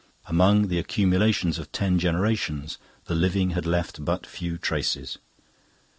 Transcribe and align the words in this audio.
Among 0.25 0.67
the 0.69 0.79
accumulations 0.79 1.59
of 1.59 1.71
ten 1.71 1.99
generations 1.99 2.79
the 3.05 3.13
living 3.13 3.51
had 3.51 3.67
left 3.67 4.03
but 4.03 4.25
few 4.25 4.57
traces. 4.57 5.19